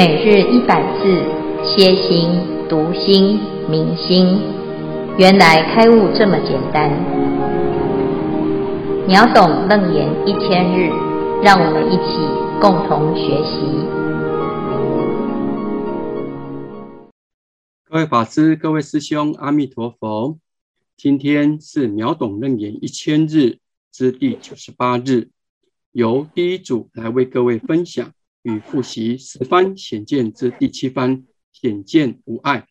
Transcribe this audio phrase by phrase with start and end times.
[0.00, 1.04] 每日一百字，
[1.62, 2.30] 歇心、
[2.70, 4.40] 读心、明心，
[5.18, 6.90] 原来开悟这么简单。
[9.06, 10.88] 秒懂楞严一千日，
[11.42, 12.16] 让我们一起
[12.62, 13.60] 共同学习。
[17.84, 20.38] 各位法师、各位师兄，阿弥陀佛！
[20.96, 23.58] 今天是秒懂楞严一千日
[23.92, 25.28] 之第九十八日，
[25.92, 28.10] 由第一组来为各位分享。
[28.42, 32.66] 与复习十番显见之第七番显见无碍。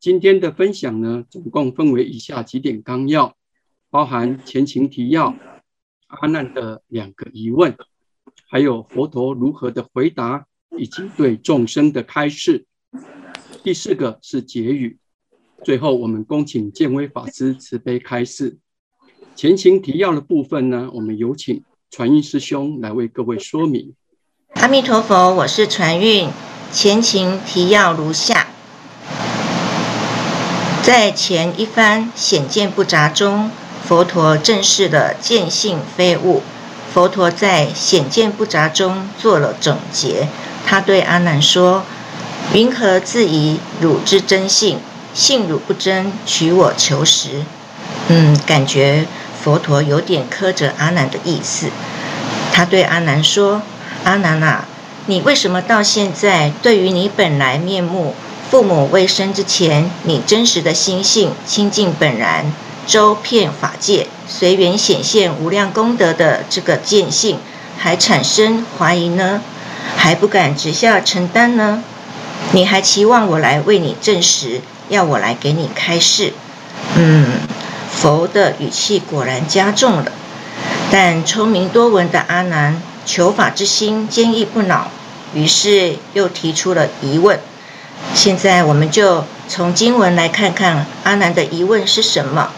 [0.00, 3.36] 今天的分享呢，总共分为以下几点纲要，
[3.90, 5.36] 包含前情提要、
[6.06, 7.76] 阿难的两个疑问，
[8.46, 10.46] 还有佛陀如何的回答，
[10.78, 12.66] 以及对众生的开示。
[13.62, 14.98] 第四个是结语。
[15.62, 18.58] 最后，我们恭请见辉法师慈悲开示。
[19.34, 23.94] 前情提要的部分呢，我们有请传运师兄来为各位说明。
[24.60, 26.30] 阿弥陀佛，我是传运。
[26.72, 28.46] 前情提要如下：
[30.82, 33.50] 在前一番显见不杂中，
[33.86, 36.42] 佛陀正视了见性非物。
[36.92, 40.28] 佛陀在显见不杂中做了总结，
[40.64, 41.82] 他对阿难说
[42.54, 44.78] ：“云何自疑汝之真性？
[45.12, 47.42] 性汝不真，取我求实。”
[48.08, 49.06] 嗯，感觉
[49.42, 51.68] 佛陀有点苛责阿难的意思。
[52.52, 53.60] 他对阿难说。
[54.04, 54.66] 阿难啊，
[55.06, 58.14] 你为什么到现在对于你本来面目、
[58.50, 62.52] 父母未生之前，你真实的心性清净本然、
[62.86, 67.38] 周遍法界、随缘显现无量功德的这个见性，
[67.78, 69.40] 还产生怀疑呢？
[69.96, 71.82] 还不敢直下承担呢？
[72.52, 74.60] 你还期望我来为你证实，
[74.90, 76.34] 要我来给你开示？
[76.94, 77.26] 嗯，
[77.90, 80.12] 佛的语气果然加重了。
[80.90, 82.82] 但聪明多闻的阿难。
[83.06, 84.88] 求法之心坚毅不挠，
[85.34, 87.38] 于是又提出了疑问。
[88.14, 92.52] 现在我们就从经文来看看阿难的疑问是什么。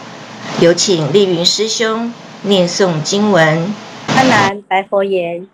[0.60, 2.12] 有请丽云师兄
[2.42, 3.74] 念诵经文。
[4.08, 5.48] 阿难白佛言：“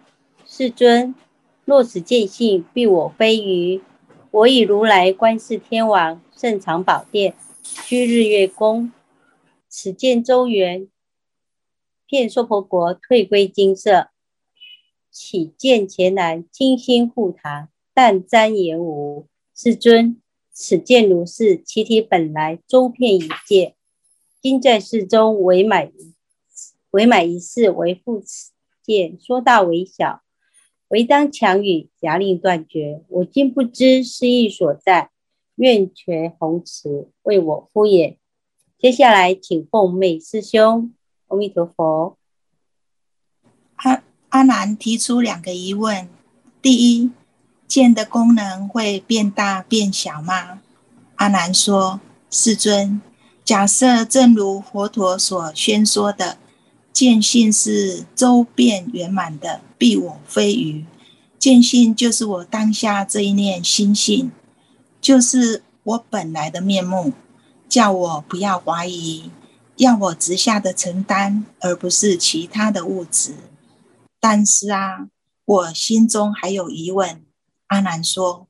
[0.46, 1.14] 世尊，
[1.64, 3.82] 若此见性必我非余，
[4.30, 7.34] 我以如来观世天王胜藏宝殿
[7.86, 8.92] 居日月宫，
[9.68, 10.86] 此见周圆，
[12.06, 14.08] 遍娑婆国，退归金色。”
[15.12, 19.26] 岂见前南精心护堂，但瞻言无。
[19.54, 23.76] 世尊，此见如是，其体本来周遍一界，
[24.40, 25.92] 今在世中为满
[26.90, 28.52] 为满一事，为复此
[28.82, 30.22] 见说大为小，
[30.88, 33.02] 唯当强语，假令断绝。
[33.08, 35.10] 我今不知是义所在，
[35.56, 38.16] 愿全弘持为我敷衍。
[38.78, 40.94] 接下来，请奉妹师兄。
[41.28, 42.16] 阿弥陀佛。
[44.32, 46.08] 阿难提出两个疑问：
[46.62, 47.10] 第一，
[47.68, 50.60] 见的功能会变大变小吗？
[51.16, 52.00] 阿难说
[52.32, 53.02] ：“世尊，
[53.44, 56.38] 假设正如佛陀所宣说的，
[56.94, 60.86] 见性是周遍圆满的，必我非余。
[61.38, 64.32] 见性就是我当下这一念心性，
[65.02, 67.12] 就是我本来的面目，
[67.68, 69.30] 叫我不要怀疑，
[69.76, 73.34] 要我直下的承担，而不是其他的物质。”
[74.24, 75.08] 但是啊，
[75.44, 77.26] 我心中还有疑问。
[77.66, 78.46] 阿难说：“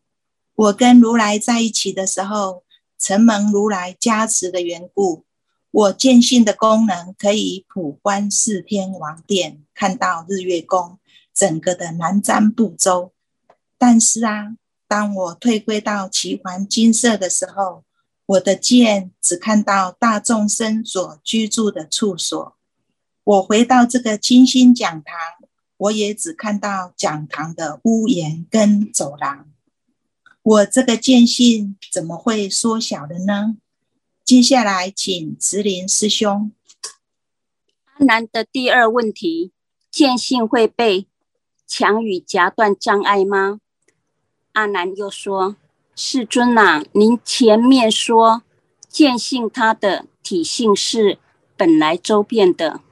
[0.55, 2.65] 我跟如来在一起的时候，
[2.99, 5.25] 承蒙如来加持的缘故，
[5.71, 10.99] 我见性的功能可以普观四天王殿，看到日月宫
[11.33, 13.15] 整个的南瞻部洲。
[13.79, 17.85] 但是啊，当我退归到奇桓精舍的时候，
[18.27, 22.59] 我的见只看到大众生所居住的处所。
[23.25, 25.17] 我回到这个金星讲堂。”
[25.83, 29.49] 我也只看到讲堂的屋檐跟走廊，
[30.43, 33.57] 我这个见性怎么会缩小了呢？
[34.25, 36.53] 接下来请慈林师兄。
[37.95, 39.51] 阿难的第二问题：
[39.91, 41.09] 见性会被
[41.67, 43.59] 强语夹断障碍吗？
[44.53, 45.57] 阿难又说：
[45.97, 48.45] 世尊啊，您前面说
[48.89, 51.19] 见性它的体性是
[51.57, 52.83] 本来周遍的，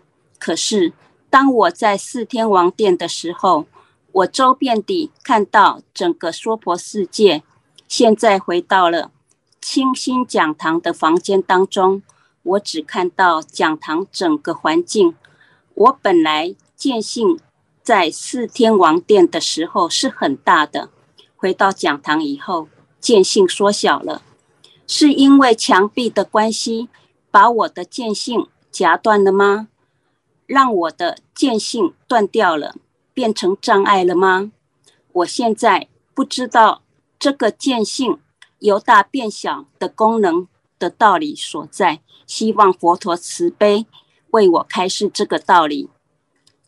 [0.41, 0.93] 可是。
[1.31, 3.67] 当我在四天王殿的时候，
[4.11, 7.45] 我周遍地看到整个娑婆世界。
[7.87, 9.13] 现在回到了
[9.61, 12.03] 清心讲堂的房间当中，
[12.43, 15.15] 我只看到讲堂整个环境。
[15.75, 17.39] 我本来见性
[17.83, 20.91] 在四天王殿的时候是很大的，
[21.37, 22.69] 回到讲堂以后，
[23.01, 24.23] 见性缩小了，
[24.87, 26.89] 是因为墙壁的关系，
[27.31, 29.69] 把我的见性夹断了吗？
[30.51, 32.75] 让我的见性断掉了，
[33.15, 34.51] 变成障碍了吗？
[35.13, 36.83] 我现在不知道
[37.21, 38.19] 这个见性
[38.59, 42.01] 由大变小的功能的道理所在。
[42.27, 43.87] 希望佛陀慈悲
[44.31, 45.89] 为我开示这个道理。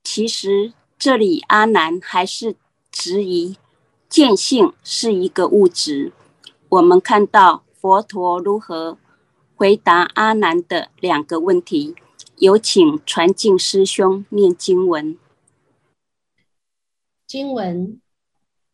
[0.05, 2.55] 其实这里阿难还是
[2.93, 3.57] 质疑
[4.09, 6.13] 见性是一个物质。
[6.69, 8.97] 我们看到佛陀如何
[9.57, 11.97] 回答阿难的两个问题。
[12.43, 15.17] 有请传净师兄念经文。
[17.25, 18.01] 经文：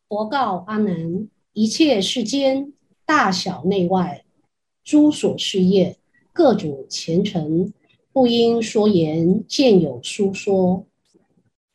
[0.07, 2.73] 佛告阿难：一切世间
[3.05, 4.25] 大小内外
[4.83, 5.99] 诸所事业，
[6.33, 7.71] 各主前尘，
[8.11, 10.87] 不应说言，见有书说。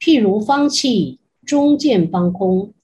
[0.01, 2.75] 譬如方器中见方空，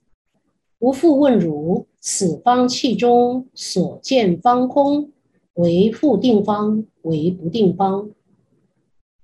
[0.79, 5.11] 吾复问汝：此方器中所见方空，
[5.55, 8.09] 为复定方，为不定方？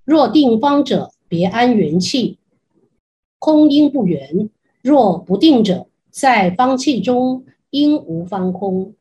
[0.07, 2.39] 若定方者，别安元气，
[3.41, 4.49] 空应不圆；
[4.81, 8.95] 若不定者，在方气中应无方空。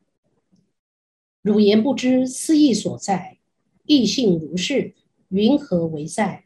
[1.43, 3.37] 汝言不知斯义所在，
[3.85, 4.95] 义性如是，
[5.29, 6.45] 云何为在？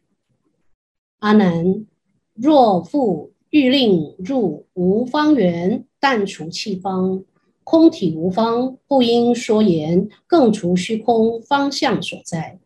[1.19, 1.85] 阿难，
[2.33, 7.23] 若复欲令入无方圆，但除气方，
[7.63, 12.59] 空体无方，不应说言，更除虚空方向所在。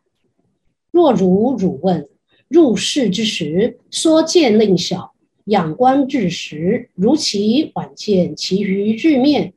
[0.94, 2.08] 若如汝问，
[2.48, 9.56] 入世之时，说见令小；仰观至时，如其晚见其余日面。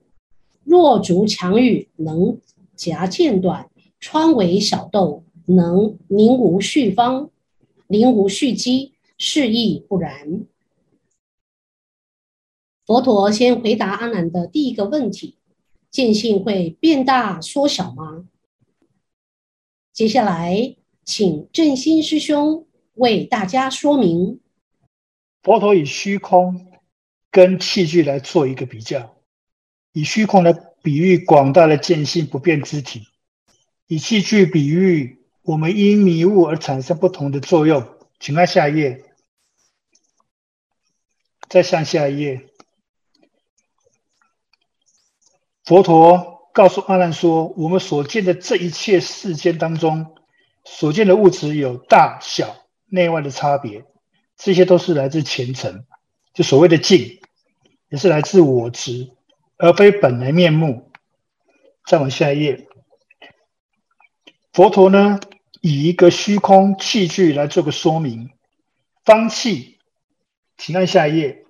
[0.64, 2.40] 若足强欲，能
[2.74, 3.68] 夹见短；
[4.00, 7.30] 窗为小斗，能宁无续方，
[7.88, 10.46] 宁无续机，是亦不然。
[12.86, 15.36] 佛陀先回答阿难的第一个问题：
[15.90, 18.26] 见性会变大缩小吗？
[19.92, 20.76] 接下来。
[21.06, 24.40] 请正心师兄为大家说明。
[25.40, 26.66] 佛陀以虚空
[27.30, 29.16] 跟器具来做一个比较，
[29.92, 33.06] 以虚空来比喻广大的见性不变之体，
[33.86, 37.86] 以器具比喻我们因迷雾而产生不同的作用。
[38.18, 39.04] 请看下一页，
[41.48, 42.48] 再向下一页。
[45.64, 50.14] 佛陀告诉阿难说：“我们所见的这一切世间当中。”
[50.68, 53.84] 所见的物质有大小、内外的差别，
[54.36, 55.86] 这些都是来自前尘，
[56.34, 57.20] 就所谓的境，
[57.88, 59.12] 也是来自我执，
[59.58, 60.90] 而非本来面目。
[61.86, 62.66] 再往下一页，
[64.52, 65.20] 佛陀呢，
[65.60, 68.30] 以一个虚空器具来做个说明。
[69.04, 69.78] 方器，
[70.58, 71.46] 请按下一页。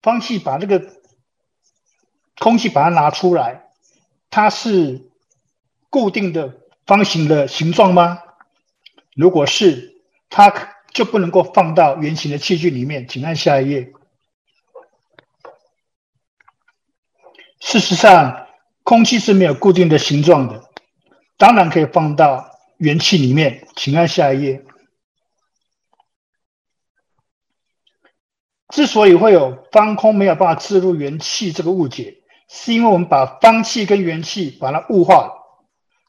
[0.00, 1.00] 方器把这个
[2.38, 3.68] 空气把它拿出来，
[4.30, 5.10] 它是。
[5.94, 6.52] 固定的
[6.86, 8.18] 方形的形状吗？
[9.14, 9.94] 如果是，
[10.28, 10.52] 它
[10.92, 13.06] 就不能够放到圆形的器具里面。
[13.06, 13.92] 请看下一页。
[17.60, 18.48] 事实上，
[18.82, 20.68] 空气是没有固定的形状的，
[21.36, 23.68] 当然可以放到圆器里面。
[23.76, 24.64] 请看下一页。
[28.70, 32.16] 之所以会有方空没有办法置入圆器这个误解，
[32.48, 35.42] 是因为我们把方器跟圆器把它物化。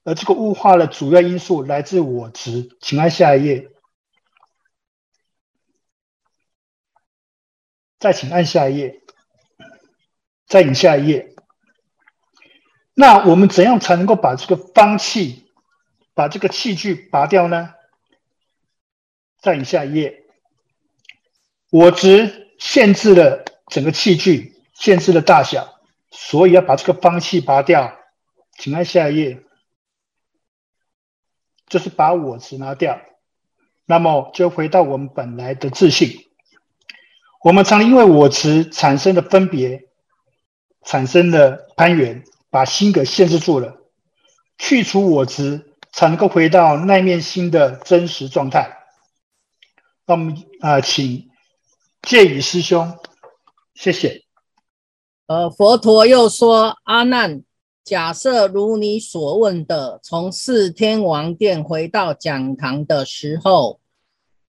[0.05, 3.71] 而这个物化的主要因素来自我执，请按下一页，
[7.97, 9.01] 再请按下一页，
[10.45, 11.33] 再引下一页。
[12.93, 15.51] 那我们怎样才能够把这个方器，
[16.13, 17.74] 把这个器具拔掉呢？
[19.39, 20.24] 再引下一页，
[21.71, 25.81] 我执限制了整个器具，限制了大小，
[26.12, 27.97] 所以要把这个方器拔掉，
[28.59, 29.41] 请按下一页。
[31.67, 33.00] 就是把我执拿掉，
[33.86, 36.27] 那么就回到我们本来的自信。
[37.43, 39.88] 我们常因为我执产生的分别，
[40.84, 43.77] 产生的攀缘，把心给限制住了。
[44.57, 48.77] 去除我执，才能够回到那面心的真实状态。
[50.05, 51.29] 那我们啊、请
[52.01, 52.98] 戒语师兄，
[53.74, 54.24] 谢谢。
[55.27, 57.43] 呃，佛陀又说：“阿难。”
[57.86, 63.80] 假设如你所问的，从四天王殿回到讲堂的时候，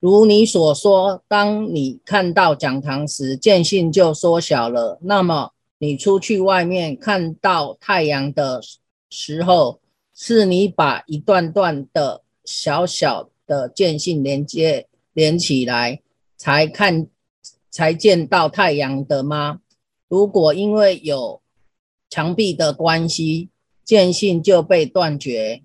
[0.00, 4.99] 如你所说，当你看到讲堂时，见性就缩小了。
[5.02, 8.62] 那么你出去外面看到太阳的
[9.11, 9.81] 时候，
[10.14, 16.00] 是你把一段段的小小的见性连接连起来，
[16.38, 17.07] 才看
[17.71, 19.61] 才见到太阳的吗？
[20.09, 21.43] 如果因为有
[22.08, 23.48] 墙壁的关系，
[23.84, 25.62] 见性就被断绝。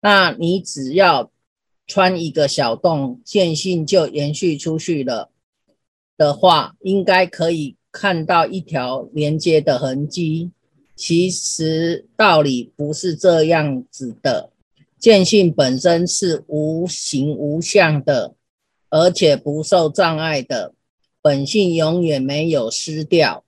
[0.00, 1.30] 那你只要
[1.86, 5.30] 穿一个小洞，见性就延续出去了
[6.16, 10.50] 的话，应该可以看到一条连接的痕迹。
[10.94, 14.50] 其实道理不是这样子的，
[14.98, 18.34] 见性本身是无形无相的，
[18.88, 20.72] 而且不受障碍的，
[21.20, 23.44] 本性永远没有失掉。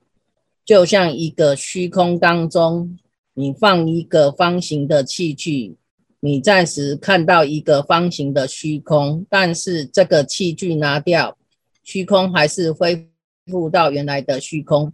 [0.69, 2.95] 就像一个虚空当中，
[3.33, 5.75] 你放一个方形的器具，
[6.19, 11.35] 你暂时看到一个方形的虚空，但是这个器具拿掉，
[11.81, 13.09] 虚空还是恢
[13.47, 14.93] 复到原来的虚空。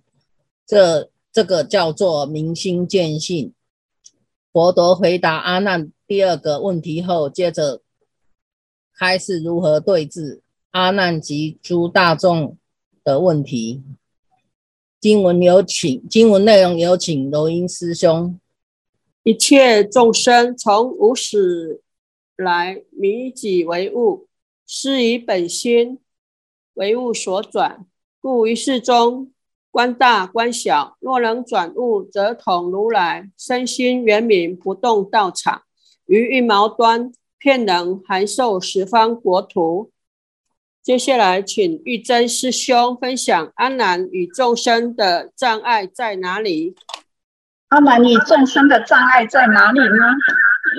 [0.65, 1.10] 这。
[1.34, 3.51] 这个叫做明心见性。
[4.53, 7.82] 佛陀回答阿难第二个问题后，接着
[8.98, 10.41] 开始如何对治
[10.72, 12.58] 阿难及诸大众
[13.03, 13.84] 的问题。
[15.06, 18.40] 经文有请，经文内容有请柔音师兄。
[19.22, 21.80] 一切众生从无始
[22.36, 24.26] 来，迷己为物，
[24.66, 26.00] 失以本心
[26.74, 27.86] 为物所转，
[28.20, 29.32] 故于世中。
[29.70, 35.62] 观大观小，若能转悟，则同如来身心圆明不动道场，
[36.08, 39.92] 于一毛端，骗能函授十方国土。
[40.86, 46.75] 接下来，请玉珍师兄分享阿难与众生的障碍在哪里？
[47.70, 49.96] 阿难与众生的障碍在哪里呢？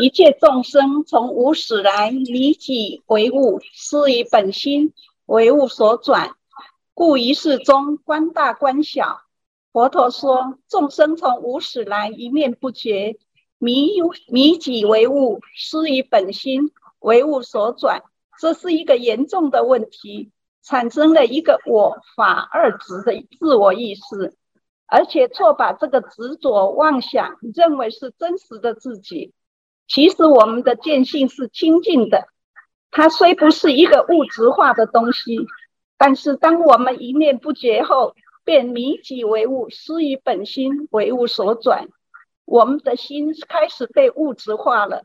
[0.00, 4.92] 一切众生从无始来，迷己为物，失于本心
[5.25, 6.30] 为物所转。
[6.94, 9.22] 故于世中观大观小，
[9.72, 13.16] 佛陀说：众生从无始来，一念不觉，
[13.58, 13.88] 迷
[14.28, 16.70] 迷己为物，失于本心
[17.00, 18.04] 为物所转。
[18.38, 20.30] 这是一个严重的问题，
[20.62, 24.34] 产生了一个我法二执的自我意识，
[24.86, 29.32] 而且错把这个执着妄想认为是真实的自己。
[29.88, 32.28] 其实我们的见性是清净的，
[32.90, 35.46] 它虽不是一个物质化的东西。
[35.98, 38.14] 但是，当我们一念不觉后，
[38.44, 41.88] 便迷己为物，失于本心为物所转。
[42.44, 45.04] 我们的心开始被物质化了，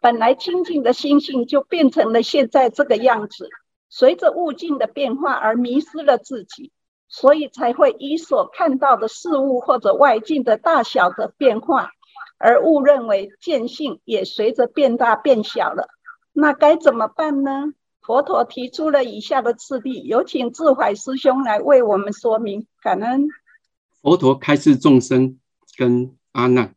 [0.00, 3.48] 本来清净的心性就变成了现在这个样子。
[3.88, 6.72] 随着物境的变化而迷失了自己，
[7.08, 11.90] 所以才会以所看到的事物或者外境的大小的变化，
[12.38, 15.88] 而误认为见性也随着变大变小了。
[16.32, 17.72] 那该怎么办呢？
[18.00, 22.66] 佛陀提出了以下的次第，有请智怀师兄来为我们说明。
[22.82, 23.28] 感恩。
[24.00, 25.38] 佛陀开示众生
[25.76, 26.74] 跟阿难，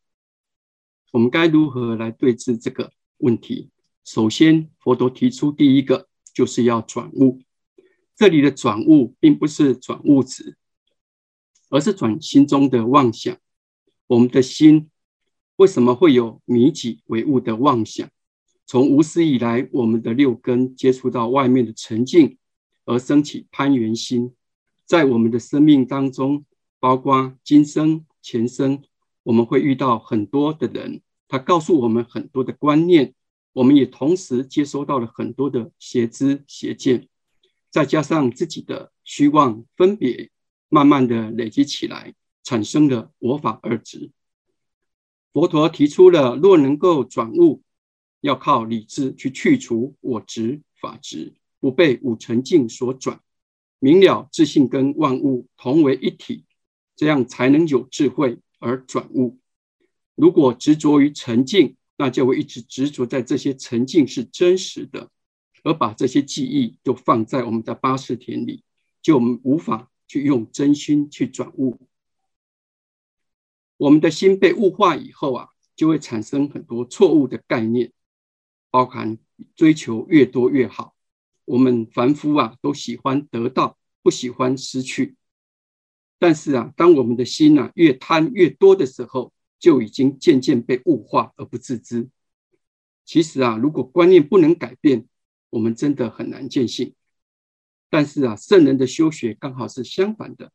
[1.11, 3.69] 我们该如何来对治这个问题？
[4.03, 7.41] 首先，佛陀提出第一个就是要转悟。
[8.15, 10.57] 这里的转悟并不是转物质，
[11.69, 13.37] 而是转心中的妄想。
[14.07, 14.89] 我们的心
[15.55, 18.09] 为什么会有迷己为物的妄想？
[18.65, 22.37] 从无始以来，我们的六根接触到外面的尘境，
[22.85, 24.33] 而升起攀缘心。
[24.85, 26.45] 在我们的生命当中，
[26.79, 28.83] 包括今生、前生，
[29.23, 31.01] 我们会遇到很多的人，
[31.33, 33.15] 他告诉我们很多的观念，
[33.53, 37.09] 我们也同时接收到了很多的邪知邪见，
[37.71, 40.29] 再加上自己的虚妄分别，
[40.69, 42.13] 慢慢的累积起来，
[42.43, 44.11] 产生了我法二执。
[45.33, 47.63] 佛陀提出了，若能够转悟。
[48.21, 53.19] 要靠理智去去除我执、法执，不被五尘境所转，
[53.79, 56.45] 明了自性跟万物同为一体，
[56.95, 59.39] 这样才能有智慧而转悟。
[60.15, 65.09] 如果执着于尘境，那就会一直执着在这些尘境是真实的，
[65.63, 68.63] 而把这些记忆都放在我们的八识田里，
[69.01, 71.79] 就我们无法去用真心去转悟。
[73.77, 77.91] 我们的心被物化以后啊，就会产生很多错误的概念。
[78.69, 79.19] 包含
[79.55, 80.95] 追求越多越好，
[81.45, 85.15] 我们凡夫啊都喜欢得到，不喜欢失去。
[86.17, 89.31] 但是啊，当我们的心啊越贪越多的时候，
[89.63, 92.09] 就已经渐渐被物化而不自知。
[93.05, 95.07] 其实啊，如果观念不能改变，
[95.51, 96.93] 我们真的很难见性。
[97.89, 100.51] 但是啊，圣人的修学刚好是相反的，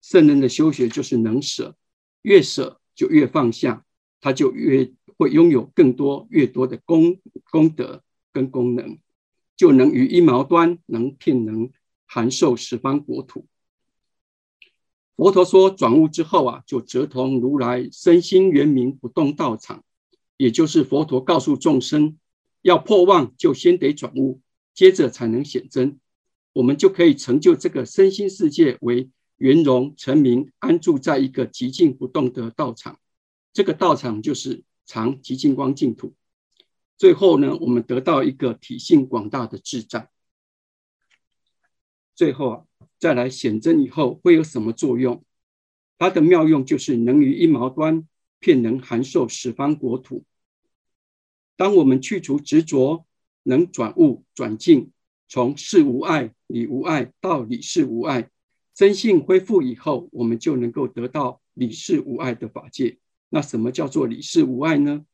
[0.00, 1.76] 圣人的修学就是能舍，
[2.22, 3.86] 越舍就越放下，
[4.20, 4.92] 他就越。
[5.18, 7.20] 会拥有更多、越多的功
[7.50, 8.98] 功德跟功能，
[9.56, 11.70] 就能于一毛端能遍能
[12.06, 13.46] 函授十方国土。
[15.16, 19.84] 佛陀说，转悟之后啊，就折同如来身心圆明不动道场，
[20.36, 22.18] 也就是佛陀告诉众生，
[22.62, 24.40] 要破妄就先得转悟，
[24.74, 26.00] 接着才能显真，
[26.52, 32.98] 我们就可以成就这个身心世界为圆融成名，安住在一个寂静不动的道场。
[33.52, 34.64] 这个道场就是。
[34.84, 36.12] 常寂静光净土，
[36.98, 40.08] 最后呢，我们得到一个体性广大的智障。
[42.16, 42.64] 最后啊，
[43.02, 45.24] 再来显真以后会有什么作用？
[45.98, 48.06] 它的妙用就是能于一毛端，
[48.38, 50.22] 遍能函授十方国土。
[51.56, 53.04] 当我们去除执着，
[53.42, 54.92] 能转物转境，
[55.26, 58.30] 从事无碍、理无碍到理事无碍，
[58.72, 62.98] 真性恢复以后，我们就能够得到理事无碍的法界。
[63.30, 65.04] 那什么叫做理事无碍呢？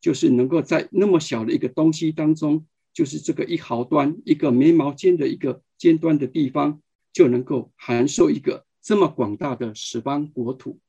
[0.00, 6.80] 就是能够在那么小的一个东西当中，就是这个一毫端、一个眉毛尖的一个尖端的地方。
[7.14, 10.80] 就能够函授一个这么广大的十方国土。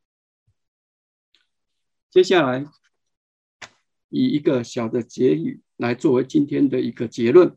[2.10, 2.66] 接下来，
[4.10, 7.56] 以一个小的结语来作为今天的一个结论：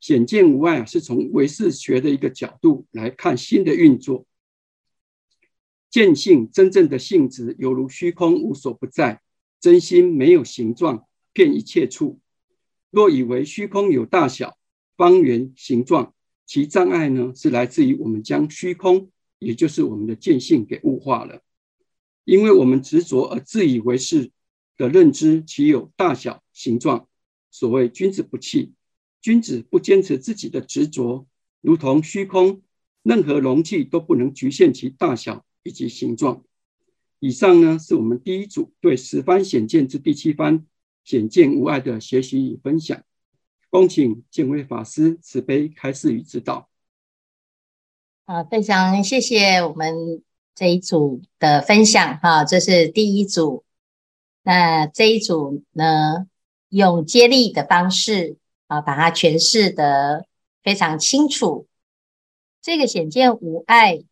[0.00, 4.26] 显见无碍啊，是从唯识学的一个角度来看心的运作。
[5.88, 9.22] 见性真正的性质，犹如虚空无所不在，
[9.58, 12.20] 真心没有形状，遍一切处。
[12.90, 14.58] 若以为虚空有大小、
[14.98, 16.14] 方圆、形状。
[16.48, 21.42] 其障碍呢，是来自于我们将虚空，也就是我们的见性给物化了。
[22.24, 24.30] 因为我们执着而自以为是
[24.78, 27.06] 的认知，其有大小形状。
[27.50, 28.72] 所谓君子不器，
[29.20, 31.26] 君子不坚持自己的执着，
[31.60, 32.62] 如同虚空，
[33.02, 36.42] 任何容器都不能局限其大小以及形状。
[37.18, 40.64] 以上呢，是我们第一组对十番显见之第七番
[41.04, 43.02] 显见无碍的学习与分享。
[43.70, 46.68] 恭请见辉法师慈悲开示与指导。
[48.24, 50.22] 啊，非常谢谢我们
[50.54, 53.64] 这一组的分享哈，这是第一组。
[54.42, 56.26] 那这一组呢，
[56.68, 60.26] 用接力的方式啊，把它诠释得
[60.62, 61.66] 非常清楚。
[62.62, 64.02] 这个显见无碍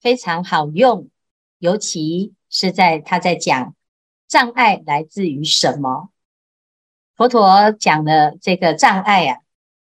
[0.00, 1.08] 非常好用，
[1.58, 3.74] 尤其是在他在讲
[4.26, 6.10] 障碍来自于什么。
[7.16, 9.40] 佛陀讲的这个障碍啊，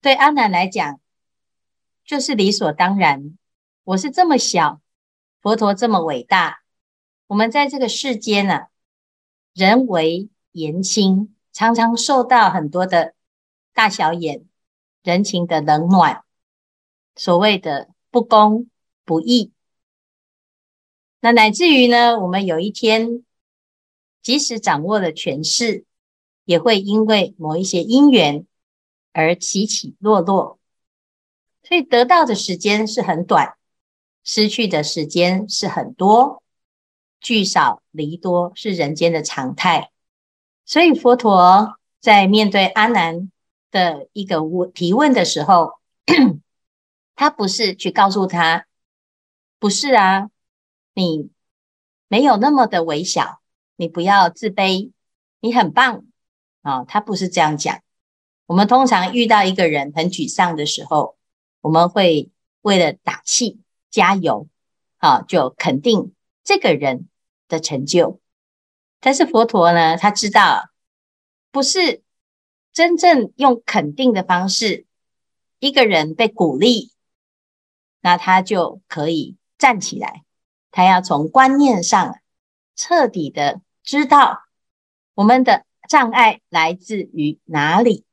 [0.02, 1.00] 对阿难来讲
[2.04, 3.38] 就是理所当然。
[3.84, 4.82] 我是这么小，
[5.40, 6.60] 佛陀这么伟大。
[7.26, 8.68] 我们在这个世间、啊，
[9.54, 13.14] 人为言轻，常常受到很多的
[13.72, 14.44] 大小眼、
[15.02, 16.22] 人情的冷暖，
[17.14, 18.68] 所谓的不公
[19.06, 19.52] 不义。
[21.20, 23.24] 那乃至于呢，我们有一天
[24.20, 25.86] 即使掌握了权势。
[26.46, 28.46] 也会因为某一些因缘
[29.12, 30.58] 而起起落落，
[31.62, 33.56] 所以得到的时间是很短，
[34.24, 36.42] 失去的时间是很多，
[37.20, 39.90] 聚少离多是人间的常态。
[40.64, 43.30] 所以佛陀在面对阿难
[43.70, 45.80] 的一个问提问的时候，
[47.16, 48.66] 他不是去告诉他，
[49.58, 50.30] 不是啊，
[50.94, 51.30] 你
[52.06, 53.40] 没有那么的微小，
[53.74, 54.92] 你不要自卑，
[55.40, 56.04] 你很棒。
[56.66, 57.80] 啊、哦，他不是这样讲。
[58.46, 61.16] 我们通常遇到一个人很沮丧的时候，
[61.60, 64.48] 我们会为了打气、加油，
[64.96, 67.06] 啊，就肯定这个人
[67.46, 68.20] 的成就。
[68.98, 70.70] 但是佛陀呢，他知道
[71.52, 72.02] 不是
[72.72, 74.86] 真正用肯定的方式，
[75.60, 76.90] 一个人被鼓励，
[78.00, 80.24] 那他就可以站起来。
[80.72, 82.18] 他要从观念上
[82.74, 84.46] 彻底的知道
[85.14, 85.64] 我们的。
[85.88, 88.04] 障碍来自于哪里？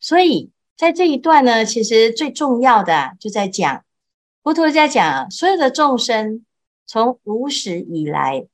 [0.00, 3.84] 所以在这一段呢，其实最重要的就在讲，
[4.42, 6.44] 佛陀在讲啊，所有的众生
[6.86, 8.46] 从无始以来，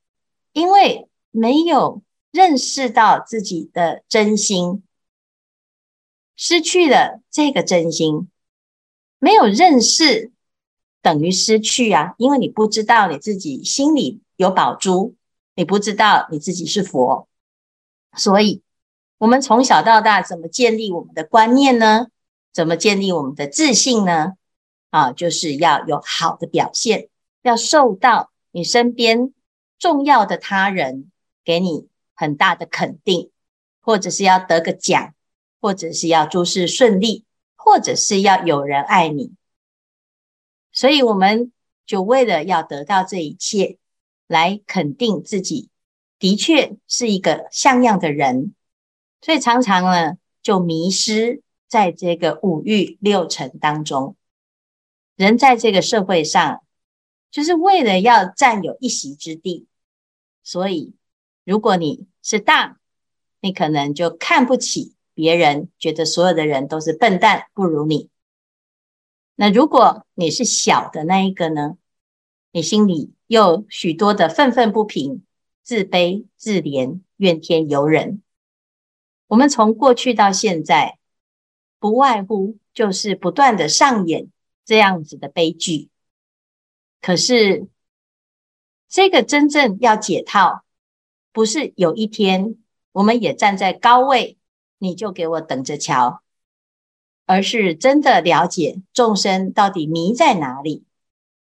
[0.52, 4.82] 因为没有认识到自己的真心，
[6.34, 8.28] 失去了这个真心，
[9.18, 10.32] 没有认识
[11.02, 15.14] 等于失去啊，因为你不知道你自己心里有宝珠，
[15.54, 17.28] 你不知道你自己是佛。
[18.16, 18.62] 所以，
[19.18, 22.08] 我们从小到大怎么建立我们的观念呢？
[22.52, 24.34] 怎么建立我们的自信呢？
[24.90, 27.08] 啊，就是要有好的表现，
[27.42, 29.34] 要受到你身边
[29.78, 31.10] 重要的他人
[31.44, 33.30] 给你很大的肯定，
[33.80, 35.14] 或者是要得个奖，
[35.60, 37.24] 或者是要诸事顺利，
[37.56, 39.32] 或者是要有人爱你。
[40.70, 41.50] 所以，我们
[41.84, 43.78] 就为了要得到这一切，
[44.28, 45.70] 来肯定自己。
[46.24, 48.54] 的确是一个像样的人，
[49.20, 54.16] 所以常常呢就迷失在这个五欲六尘当中。
[55.16, 56.62] 人在这个社会上，
[57.30, 59.66] 就是为了要占有一席之地，
[60.42, 60.94] 所以
[61.44, 62.78] 如果你是大，
[63.42, 68.08] 你可能就看不起别人，觉得所有的人都是笨蛋，不如你。
[69.34, 71.76] 那如果你是小的那一个呢，
[72.50, 75.23] 你心里又许多的愤愤不平。
[75.64, 78.22] 自卑、自怜、怨天尤人，
[79.26, 80.98] 我们从过去到现在，
[81.80, 84.28] 不外乎就是不断的上演
[84.64, 85.88] 这样子的悲剧。
[87.00, 87.66] 可是
[88.88, 90.64] 这个真正要解套，
[91.32, 92.56] 不是有一天
[92.92, 94.36] 我们也站在高位，
[94.76, 96.22] 你就给我等着瞧，
[97.24, 100.84] 而是真的了解众生到底迷在哪里。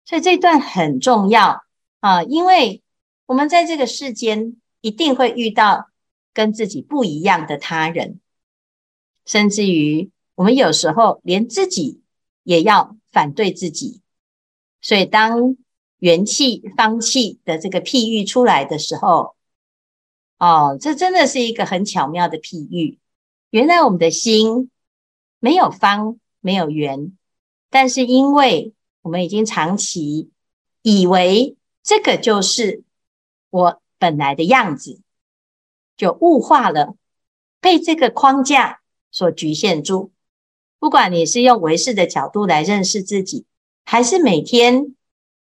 [0.05, 1.65] 所以这段很重要
[1.99, 2.81] 啊，因为
[3.25, 5.89] 我们在这个世间一定会遇到
[6.33, 8.19] 跟自己不一样的他人，
[9.25, 12.01] 甚至于我们有时候连自己
[12.43, 14.01] 也要反对自己。
[14.81, 15.57] 所以当
[15.97, 19.35] 元气方气的这个譬喻出来的时候，
[20.37, 22.99] 哦，这真的是一个很巧妙的譬喻。
[23.49, 24.69] 原来我们的心
[25.39, 27.17] 没有方，没有圆，
[27.71, 30.29] 但是因为我们已经长期
[30.83, 32.83] 以为这个就是
[33.55, 34.99] 我本来的样子，
[35.95, 36.95] 就物化了，
[37.61, 40.11] 被这个框架所局限住。
[40.77, 43.45] 不管你是用唯识的角度来认识自己，
[43.85, 44.93] 还是每天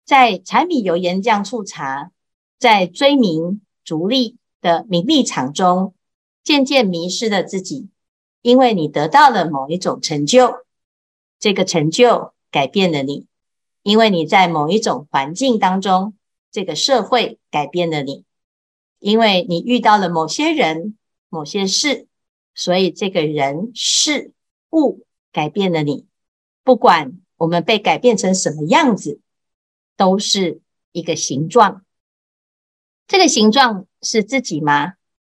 [0.06, 2.10] 在柴米油盐酱醋茶，
[2.58, 5.92] 在追名逐利的名利场中，
[6.42, 7.90] 渐渐迷失了自己，
[8.40, 10.64] 因为你得到了某一种成就，
[11.38, 13.26] 这个成就改变了你。
[13.82, 16.14] 因为你在某一种环境当中，
[16.50, 18.24] 这个社会改变了你；
[18.98, 20.96] 因为你遇到了某些人、
[21.28, 22.06] 某些事，
[22.54, 24.32] 所以这个人事
[24.70, 26.06] 物改变了你。
[26.64, 29.20] 不管我们被改变成什么样子，
[29.96, 30.60] 都是
[30.92, 31.84] 一个形状。
[33.06, 34.94] 这个形状是自己吗？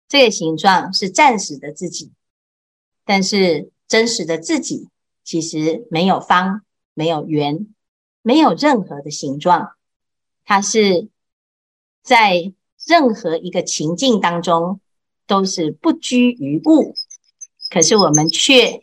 [0.08, 2.12] 这个形状是暂时的自己，
[3.04, 4.88] 但是真实的自己
[5.22, 7.74] 其实没有方，没有圆。
[8.22, 9.76] 没有任何的形状，
[10.50, 11.08] 它是
[12.02, 12.52] 在
[12.84, 14.80] 任何一个情境当中
[15.24, 16.92] 都是不拘于物，
[17.68, 18.82] 可是我们却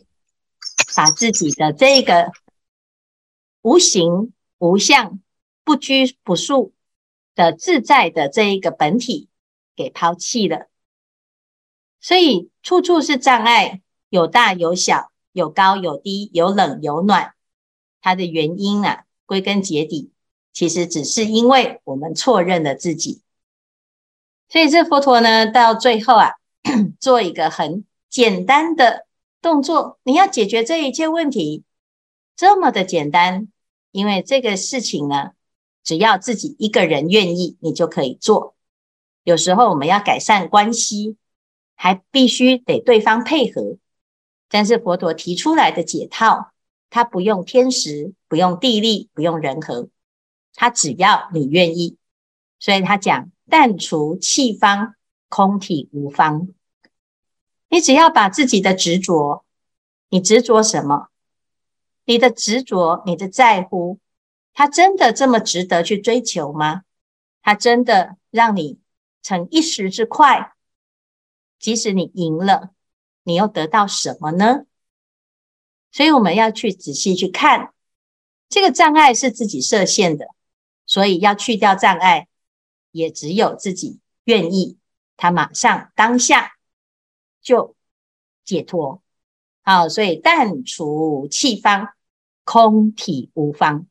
[0.96, 2.32] 把自己的这个
[3.64, 5.20] 无形无相、
[5.66, 6.74] 不拘不束
[7.36, 9.28] 的自在的这一个本体
[9.76, 10.70] 给抛弃了，
[12.00, 17.34] 所以处处是障碍，有大有小，有高有低，有冷有暖，
[18.00, 19.04] 它的原因啊。
[19.26, 20.14] 归根结底，
[20.58, 23.22] 其实只是因为我们错认了自己。
[24.50, 26.32] 所以这佛陀呢，到最后啊，
[27.00, 29.06] 做一个很简单的
[29.40, 31.64] 动作，你要解决这一切问题，
[32.36, 33.50] 这么的简单。
[33.92, 35.34] 因为这个事情呢，
[35.84, 38.56] 只要自己一个人愿意，你就可以做。
[39.24, 41.18] 有时候我们要改善关系，
[41.76, 43.78] 还必须得对方配合。
[44.50, 46.52] 但是佛陀提出来的解套。
[46.90, 49.90] 他不用天时，不用地利，不用人和，
[50.58, 51.96] 他只要你愿意。
[52.60, 54.96] 所以他讲但除气方，
[55.30, 56.50] 空体无方。
[57.70, 59.46] 你只要把自己的执着，
[60.10, 61.10] 你执着什么？
[62.06, 64.00] 你的执着，你的在乎，
[64.54, 66.84] 他真的这么值得去追求吗？
[67.42, 68.80] 他真的让你
[69.22, 70.54] 逞一时之快？
[71.60, 72.72] 即使你赢了，
[73.24, 74.66] 你又得到什么呢？
[75.92, 77.74] 所以我们要去仔细去看，
[78.50, 80.28] 这个障碍是自己设限的，
[80.88, 82.28] 所以要去掉障碍，
[82.92, 84.80] 也只有自己愿意，
[85.16, 86.54] 他马上当下
[87.40, 87.76] 就
[88.44, 89.04] 解脱。
[89.62, 91.90] 好，所以但除气方，
[92.44, 93.86] 空体无方。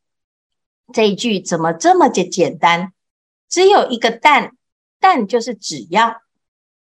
[0.92, 2.92] 这一句怎么这么简简单？
[3.48, 4.56] 只有一个但，
[4.98, 6.22] 但就是只要，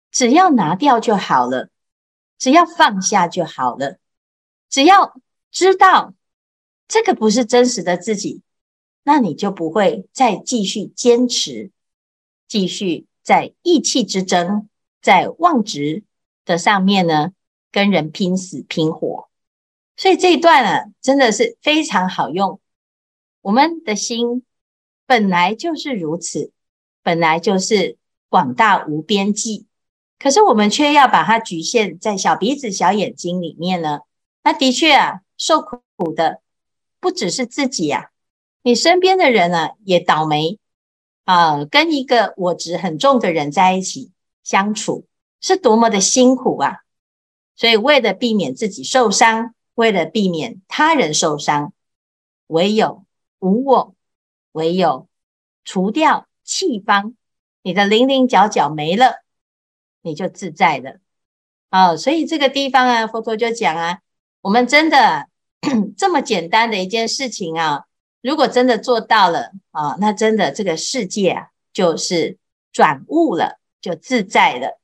[0.09, 1.69] 只要拿掉就好了，
[2.37, 3.97] 只要放下就好了。
[4.69, 5.19] 只要
[5.51, 6.13] 知道
[6.87, 8.41] 这个不是真实的自己，
[9.07, 11.71] 那你就不会再继续坚持，
[12.45, 14.67] 继续在意气之争，
[15.01, 16.03] 在妄执
[16.43, 17.31] 的上面呢，
[17.71, 19.29] 跟人拼死拼活。
[19.95, 22.59] 所以这一段啊，真的是非常好用。
[23.39, 24.43] 我们的心
[25.05, 26.51] 本来就是如此，
[27.01, 29.67] 本来就是广大无边际，
[30.19, 34.01] 可是我们却要把它局限在小鼻子、小眼睛里面呢。
[34.43, 36.41] 那的确啊，受苦的
[36.99, 38.11] 不只是自己呀，
[38.67, 40.60] 你身边的人呢也倒霉
[41.23, 41.63] 啊。
[41.63, 44.12] 跟一个我执很重的人在一起
[44.43, 45.06] 相处，
[45.39, 46.82] 是多么的辛苦啊！
[47.56, 51.71] 所以为了避免自己受伤，为了避免他人受伤，
[52.47, 53.06] 唯有
[53.39, 53.95] 无我，
[54.51, 55.08] 唯有
[55.63, 57.15] 除掉气方，
[57.62, 59.23] 你的棱棱角角没了，
[60.01, 60.97] 你就自在了
[61.69, 61.95] 啊。
[61.95, 63.99] 所以这个地方啊，佛陀就讲啊。
[64.41, 65.30] 我们真的
[65.95, 67.86] 这么简单的一件事情啊，
[68.21, 72.38] 如果真的做到了啊，那真的这个世界啊，就是
[72.71, 74.80] 转悟了，就自在了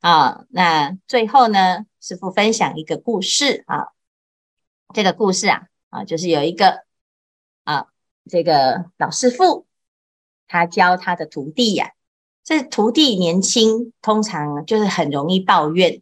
[0.00, 0.44] 啊。
[0.50, 3.88] 那最后呢，师父分享一个故事啊，
[4.92, 6.84] 这个故事啊啊，就是有一个
[7.64, 7.86] 啊
[8.28, 9.66] 这个老师傅，
[10.46, 11.92] 他教他的徒弟呀、啊。
[12.44, 16.00] 这徒弟年轻，通常就是很容易抱怨，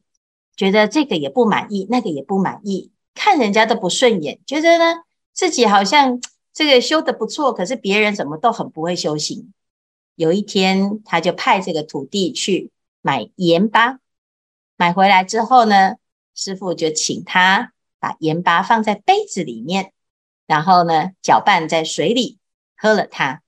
[0.55, 6.21] 觉得这个也不满意，那个也不满意，看人家都不顺眼，觉得呢自己好像
[6.57, 9.53] 这个修得不错，可是别人怎么都很不会修行。
[10.15, 12.71] 有一天，他就派这个徒弟去
[13.03, 13.99] 买盐巴，
[14.79, 15.97] 买回来之后呢，
[16.35, 19.93] 师父就请他把盐巴放在杯子里面，
[20.47, 22.39] 然后呢搅拌在水里
[22.75, 23.43] 喝了它。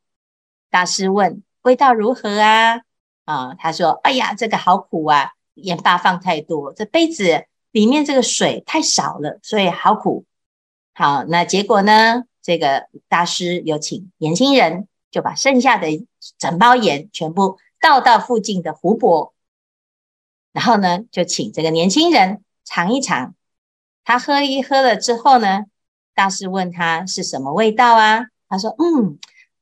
[0.68, 2.82] 大师问：味道如何啊？
[3.24, 5.32] 啊，他说：“哎呀，这个好苦啊！
[5.54, 10.26] 盐巴放太多，这杯子里面这个水太少了，所以好苦。
[10.92, 12.24] 好，那结果呢？
[12.48, 16.06] 这个大师有请年轻人，就把剩下的
[16.38, 19.34] 整包盐全部倒到附近的湖泊，
[20.52, 23.34] 然后呢，就请这个年轻人尝一尝。
[24.02, 25.64] 他喝一喝了之后呢，
[26.14, 28.28] 大师问他是什么味道啊？
[28.48, 29.18] 他说：嗯，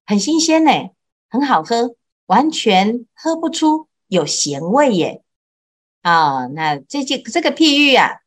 [0.07, 0.71] 很新鲜呢，
[1.29, 1.97] 很好喝。”
[2.27, 5.23] 完全喝不出有咸味耶！
[6.03, 8.21] 啊、那这句这个譬喻啊，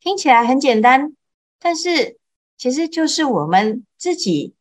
[0.00, 1.16] 听起来很简单，
[1.60, 2.18] 但是
[2.56, 4.54] 其实就是我们自己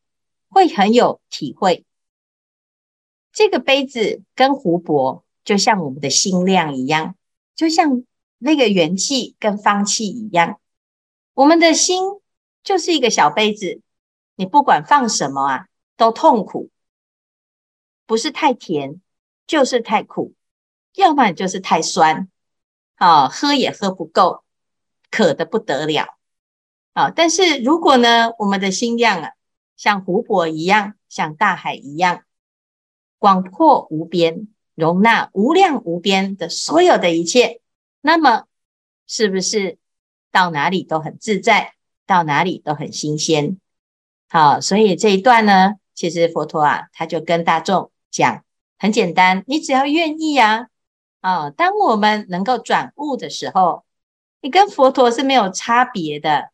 [0.49, 1.85] 会很有体会。
[3.31, 7.15] 这个杯子跟湖泊，就像我们的心量一样，
[7.55, 8.03] 就像
[8.37, 10.59] 那个元气跟方气一样。
[11.33, 12.03] 我们的心
[12.63, 13.79] 就是一个小杯子，
[14.35, 16.69] 你不管放什么啊，都痛苦。
[18.05, 18.99] 不是太甜，
[19.47, 20.33] 就是太苦，
[20.95, 22.27] 要么就是太酸，
[22.95, 24.43] 啊，喝也喝不够，
[25.09, 26.18] 渴的不得了，
[26.99, 27.13] 啊！
[27.15, 29.31] 但是如果呢，我们的心量啊，
[29.77, 32.23] 像湖泊一样，像大海一样，
[33.17, 37.61] 广阔无边，容纳无量无边的所有的一切，
[38.01, 38.43] 那么
[39.07, 39.77] 是不是
[40.31, 41.73] 到哪里都很自在，
[42.05, 43.57] 到哪里都很新鲜？
[44.29, 47.91] 好，所以这一段呢，其实佛陀啊，他就跟大众。
[48.11, 48.43] 讲
[48.79, 50.69] 很简单，你只要愿意呀，
[51.21, 53.85] 啊，啊，当我们能够转悟的时候，
[54.41, 56.49] 你跟佛陀是没有差别的，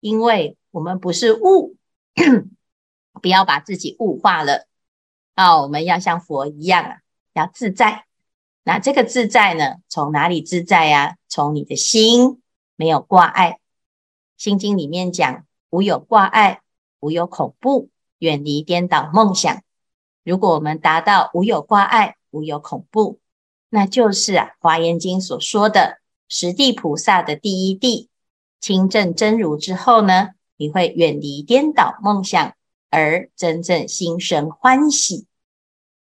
[0.00, 1.76] 因为我们不是物，
[3.20, 4.66] 不要把自己物化了
[5.34, 7.00] 啊，我们要像佛一样啊，
[7.32, 8.06] 要自在。
[8.62, 11.16] 那这个自在呢，从哪里自在呀？
[11.28, 12.42] 从你的心
[12.76, 13.52] 没有挂碍，
[14.36, 16.60] 《心经》里面讲，无有挂碍，
[17.00, 19.62] 无有恐怖，远离颠倒梦想。
[20.24, 23.18] 如果我们达到无有挂碍、无有恐怖，
[23.70, 28.09] 那就是啊《华严经》所说的十地菩萨的第一地
[28.60, 32.54] 清正真如之后呢，你会远离颠倒梦想，
[32.90, 35.26] 而真正心生欢喜。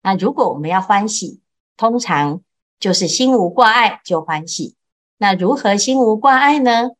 [0.03, 1.41] 那如果我们要欢喜，
[1.77, 2.43] 通常
[2.79, 4.77] 就是心无挂碍就欢喜。
[5.19, 6.91] 那如何心无挂碍呢？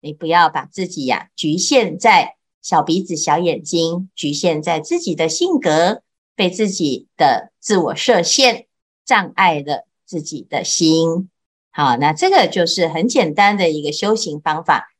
[0.00, 6.02] 你不要把自己呀、局限在小鼻子、小眼睛，局限在自己的性格。
[6.34, 8.66] 被自己的自我设限
[9.04, 11.28] 障碍了自己的心，
[11.70, 14.91] 好，那这个就是很简单的一个修行方法，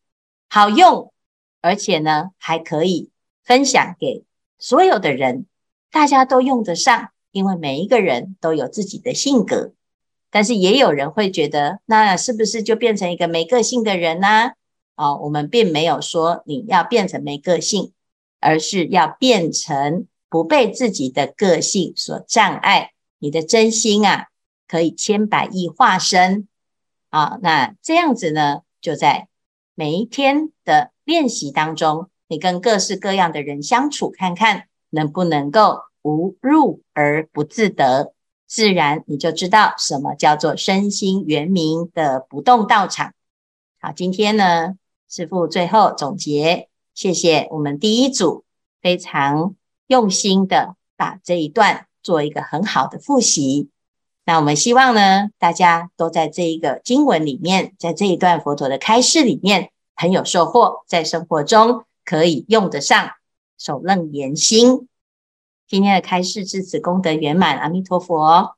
[0.55, 1.11] 好用，
[1.63, 3.09] 而且呢还可以
[3.43, 4.27] 分享给
[4.59, 5.47] 所有的人，
[5.91, 9.73] 大家都用得上，因为每一个人都有自己的性格，
[10.31, 14.51] 但是也有人会觉得，那是不是就变成一个没个性的人呢？
[14.95, 17.95] 哦，我们并没有说你要变成没个性，
[18.39, 20.07] 而是要变成。
[20.29, 24.29] 不被自己的个性所障碍，你的真心啊，
[24.67, 26.49] 可以千百亿化身
[27.11, 27.39] 啊。
[27.43, 29.29] 那这样子呢，就在
[29.75, 38.15] 每一天的练习当中，你跟各式各样的人相处，看看能不能够无入而不自得，
[38.47, 43.13] 自然你就知道什么叫做身心圆明的不动道场。
[43.81, 44.75] 好，今天呢，
[45.09, 48.45] 师父最后总结，谢谢我们第一组
[48.81, 49.55] 非常。
[49.89, 53.69] 用心的把这一段做一个很好的复习。
[54.25, 63.11] 那我们希望呢，大家都在这一个经文里面，在这一段佛陀的开示里面很有收获，在生活中可以用得上，
[63.59, 64.89] 守楞严心。
[65.67, 68.57] 今天的开示至此功德圆满，阿弥陀佛。